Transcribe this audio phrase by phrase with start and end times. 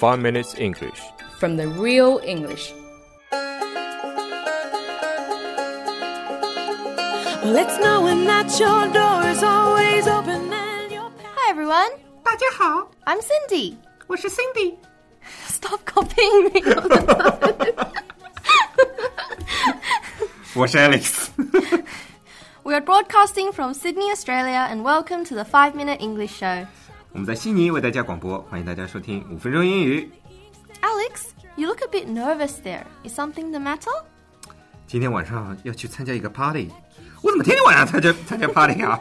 [0.00, 1.01] 5 Minutes English.
[1.39, 2.71] from the real English.
[7.41, 11.89] Well, it's knowing that your door is always open and your Hi everyone,
[12.23, 13.75] 大家好， I'm Cindy.
[14.07, 14.75] 我是 Cindy。
[15.49, 16.61] Stop copying me.
[20.53, 21.29] 我 是 Alex。
[22.63, 26.67] we are broadcasting from Sydney, Australia, and welcome to the 5 Minute English Show.
[27.13, 30.09] 我们在悉尼为大家广播，欢迎大家收听五分钟英语。
[30.81, 32.83] Alex, you look a bit nervous there.
[33.03, 33.91] Is something the matter?
[34.87, 36.69] 今天晚上要去参加一个 party，
[37.21, 38.97] 我怎么天天晚上参加参加 party 啊？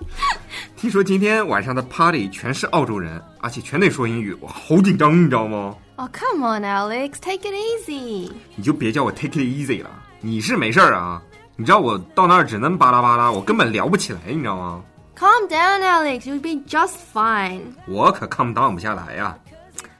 [0.76, 7.12] 听说今天晚上的 party 全是澳洲人，而且全得说英语，我好紧张，你知道吗？Oh, come on, Alex.
[7.18, 8.30] Take it easy.
[8.54, 9.90] 你就别叫我 take it easy 了，
[10.20, 11.22] 你是没事儿啊？
[11.56, 14.84] 你知道我到那儿只能巴拉巴拉，我根本聊不起来，你知道吗？
[15.15, 16.25] Calm down, Alex.
[16.25, 17.73] You'll be just fine.
[17.87, 19.37] 我可 calm down 不下来呀、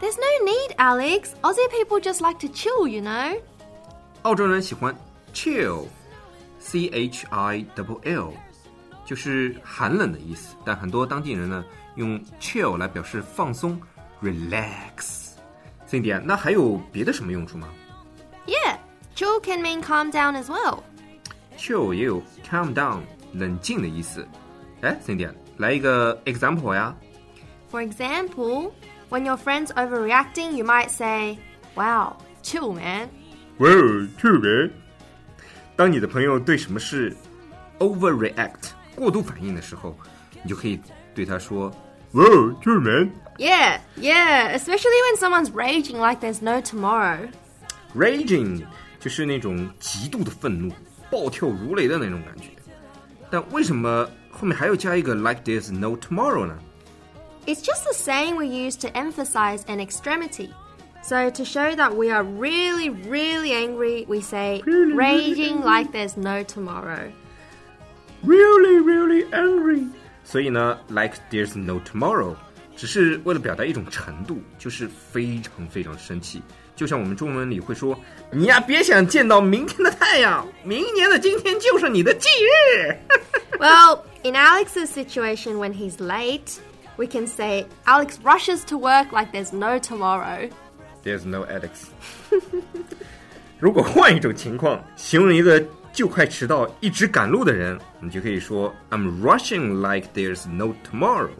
[0.00, 1.30] There's no need, Alex.
[1.42, 3.38] Aussie people just like to chill, you know?
[4.22, 4.94] 澳洲人喜欢
[5.32, 8.32] chill，c h i w l，
[9.04, 10.56] 就是寒冷的意思。
[10.64, 13.80] 但很多当地人呢，用 chill 来表示放松，
[14.22, 17.68] relax。Cindy 啊，那还有别的什么用处吗
[18.46, 18.78] Yeah,
[19.14, 20.80] chill can mean calm down as well.
[21.56, 23.02] ？chill 也有 calm down，
[23.32, 24.26] 冷静的意思。
[24.82, 26.94] 哎，Cindy 啊，来一个 example 呀。
[27.70, 28.72] For example,
[29.10, 31.38] when your friend's overreacting, you might say,
[31.74, 33.08] Wow, chill, man.
[33.58, 34.70] 哇哦，特别。
[35.76, 37.16] 当你的朋友对什么事
[37.78, 39.96] overreact 过度反应的时候，
[40.42, 40.78] 你就可以
[41.14, 41.74] 对他说：“
[42.12, 42.92] 哇哦，特别。”
[43.38, 47.28] Yeah, yeah, especially when someome's raging like there's no tomorrow.
[47.96, 48.64] Raging
[49.00, 50.72] 就是那种极度的愤怒、
[51.10, 52.50] 暴跳如雷的那种感觉。
[53.30, 56.56] 但为什么 后面还要加一个 like there's no tomorrow 呢？
[57.46, 60.50] It's just the saying we use to emphasize an extremity.
[61.02, 66.42] So, to show that we are really, really angry, we say raging like there's no
[66.42, 67.12] tomorrow.
[68.24, 69.86] Really, really angry。
[70.24, 72.34] 所以呢，like there's no tomorrow，
[72.74, 76.40] 只是为了表达一种程度，就是非常非常生气。
[76.74, 82.96] 就像我们中文里会说：“你呀，别想见到明天的太阳，明年的今天就是你的忌日。
[83.58, 86.60] Well, in Alex's situation when he's late,
[86.96, 90.48] we can say Alex rushes to work like there's no tomorrow.
[91.02, 91.88] There's no Alex
[93.58, 101.30] 。如果换一种情况，形容一个就快迟到、一直赶路的人，你就可以说 I'm rushing like there's no tomorrow。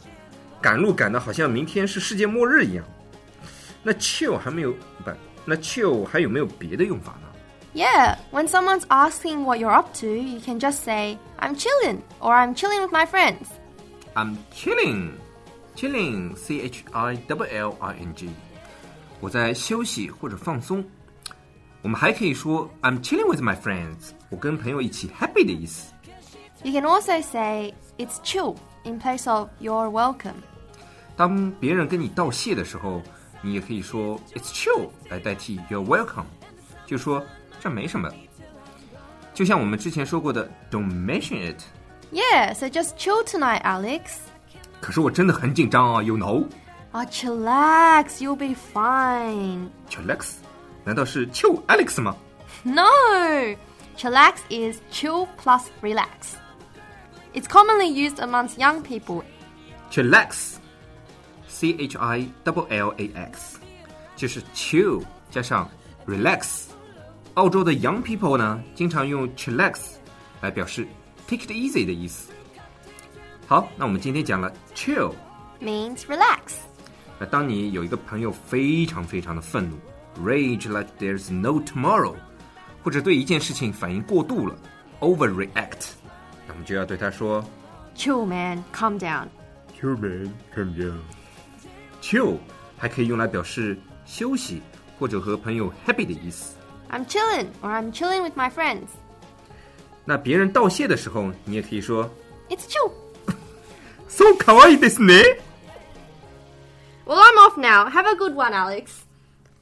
[0.61, 2.85] 赶路赶得好像明天是世界末日一样。
[3.83, 4.73] 那 chill 还没有
[5.05, 5.11] 不，
[5.45, 7.28] 那 chill 还有没有别的用法呢？
[7.75, 12.33] Yeah, when someone's asking what you're up to, you can just say, I'm chilling, or
[12.33, 13.49] I'm chilling with my friends.
[14.15, 15.15] I'm chilling,
[15.75, 18.31] chilling, c h i w l i n g。
[19.21, 20.85] 我在休息或者放松。
[21.83, 25.93] 我们还可以说 I'm chilling with my friends，我跟朋友一起 happy 的意思。
[26.63, 30.37] You can also say, it's chill, in place of you're welcome.
[31.17, 33.03] 当别人跟你道谢的时候，
[33.43, 36.25] 你也可以说 It's chill 来代替 You're welcome，
[36.87, 37.23] 就说
[37.61, 38.11] 这没什么。
[39.33, 41.61] 就像我们之前说过的，Don't mention it。
[42.13, 44.19] Yeah, so just chill tonight, Alex.
[44.81, 46.47] 可是我真的很紧张啊，有 know
[46.93, 49.69] Oh, chillax, you'll be fine.
[49.91, 50.35] chillax，
[50.85, 52.15] 难道是 chill Alex 吗？
[52.63, 52.85] No!
[53.97, 56.37] Chillax is chill plus relax.
[57.33, 59.25] It's commonly used amongst young people.
[59.91, 63.59] chillax，c h i w l a x，
[64.15, 65.03] 就是 chill
[65.33, 65.69] 加上
[66.07, 66.67] relax。
[67.39, 69.95] 澳洲的 young people 呢，经常用 chillax
[70.41, 70.87] 来表示
[71.27, 72.31] take it easy 的意思。
[73.47, 75.13] 好，那我们今天讲了 chill。
[75.61, 76.57] Means relax.
[77.19, 79.77] 那当你有一个朋友非常非常的愤怒，
[80.25, 82.15] rage like there's no tomorrow，
[82.83, 84.57] 或者对一件事情反应过度了，
[85.01, 85.93] overreact，
[86.47, 87.45] 那我们就要对他说
[87.97, 89.29] Chill, man, calm down.
[89.81, 92.37] Chill man, calm down。Chill
[92.77, 94.61] 还可以用来表示休息
[94.99, 96.57] 或者和朋友 happy 的意思。
[96.91, 98.89] I'm chilling, or I'm chilling with my friends.
[100.05, 102.11] 那别人道谢的时候，你也可以说
[102.49, 102.93] It's chill.
[104.09, 105.41] So 可愛いですね。
[107.07, 107.91] Well, I'm off now.
[107.91, 108.89] Have a good one, Alex.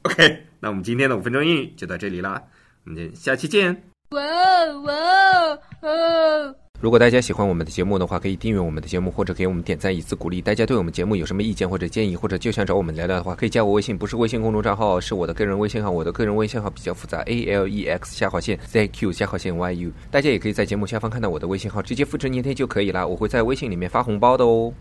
[0.03, 2.41] OK，那我们今天的五分钟英语就到这里啦，
[2.85, 3.83] 我们下期见。
[4.11, 6.55] Whoa, whoa, whoa.
[6.80, 10.40] 如果大家喜欢我们的节目的话，可以订阅我们的节目，或者给我们点赞以资鼓励。
[10.40, 15.90] 大家对我们节目有什么意见或者建议，或者就想找我们聊聊的话，可以加我微信，不是微信公众账号，是我的个人微信号。
[15.90, 19.90] 我的个人微信号比较复杂，a l e x 下划线 z q 下划线 y u。
[20.08, 23.04] 大家也可以在节目下方看到我的微信号，直接复制粘贴就可以啦。
[23.04, 24.72] 我会在微信里面发红包的哦。